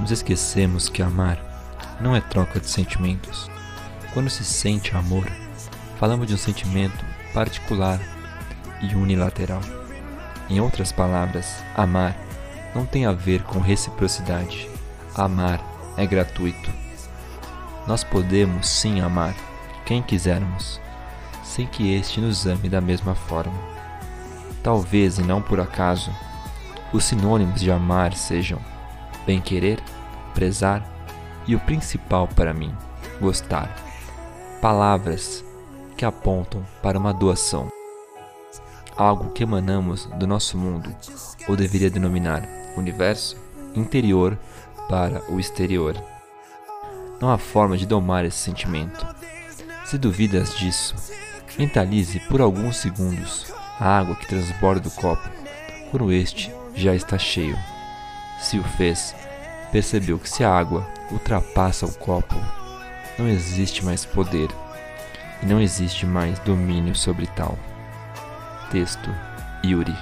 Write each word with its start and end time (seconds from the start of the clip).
nos 0.00 0.10
esquecemos 0.10 0.88
que 0.88 1.02
amar 1.02 1.38
não 2.00 2.16
é 2.16 2.20
troca 2.20 2.58
de 2.58 2.66
sentimentos. 2.66 3.50
Quando 4.14 4.30
se 4.30 4.44
sente 4.44 4.96
amor, 4.96 5.30
falamos 5.98 6.26
de 6.26 6.34
um 6.34 6.38
sentimento 6.38 7.04
particular 7.34 8.00
e 8.80 8.94
unilateral. 8.94 9.60
Em 10.48 10.58
outras 10.58 10.90
palavras, 10.90 11.62
amar 11.76 12.16
não 12.74 12.86
tem 12.86 13.04
a 13.04 13.12
ver 13.12 13.42
com 13.42 13.60
reciprocidade. 13.60 14.68
Amar 15.14 15.60
é 15.96 16.06
gratuito. 16.06 16.70
Nós 17.86 18.02
podemos 18.02 18.68
sim 18.68 19.00
amar 19.00 19.34
quem 19.84 20.02
quisermos, 20.02 20.80
sem 21.44 21.66
que 21.66 21.92
este 21.92 22.20
nos 22.20 22.46
ame 22.46 22.68
da 22.68 22.80
mesma 22.80 23.14
forma. 23.14 23.58
Talvez 24.62 25.18
e 25.18 25.22
não 25.22 25.42
por 25.42 25.60
acaso, 25.60 26.10
os 26.92 27.04
sinônimos 27.04 27.60
de 27.60 27.70
amar 27.70 28.14
sejam 28.14 28.58
bem-querer, 29.26 29.80
prezar 30.30 30.84
e 31.46 31.54
o 31.54 31.60
principal 31.60 32.28
para 32.28 32.54
mim, 32.54 32.74
gostar. 33.20 33.74
Palavras 34.60 35.44
que 35.96 36.04
apontam 36.04 36.64
para 36.82 36.98
uma 36.98 37.12
doação. 37.12 37.70
Algo 38.96 39.30
que 39.30 39.42
emanamos 39.42 40.06
do 40.16 40.26
nosso 40.26 40.58
mundo, 40.58 40.94
ou 41.48 41.56
deveria 41.56 41.90
denominar 41.90 42.46
universo, 42.76 43.36
interior 43.74 44.38
para 44.88 45.22
o 45.30 45.38
exterior. 45.38 45.96
Não 47.20 47.30
há 47.30 47.38
forma 47.38 47.76
de 47.76 47.86
domar 47.86 48.24
esse 48.24 48.38
sentimento. 48.38 49.06
Se 49.84 49.98
duvidas 49.98 50.56
disso, 50.56 50.94
mentalize 51.58 52.18
por 52.20 52.40
alguns 52.40 52.76
segundos 52.76 53.52
a 53.78 53.98
água 53.98 54.14
que 54.16 54.26
transborda 54.26 54.80
do 54.80 54.90
copo 54.90 55.28
quando 55.90 56.12
este 56.12 56.52
já 56.74 56.94
está 56.94 57.18
cheio. 57.18 57.58
Se 58.40 58.58
o 58.58 58.62
fez, 58.62 59.14
percebeu 59.70 60.18
que 60.18 60.28
se 60.28 60.44
a 60.44 60.52
água 60.52 60.86
ultrapassa 61.10 61.86
o 61.86 61.92
copo, 61.94 62.34
não 63.18 63.28
existe 63.28 63.84
mais 63.84 64.04
poder 64.04 64.48
e 65.42 65.46
não 65.46 65.60
existe 65.60 66.06
mais 66.06 66.38
domínio 66.40 66.94
sobre 66.94 67.26
tal. 67.28 67.58
Texto 68.70 69.10
Yuri 69.64 69.96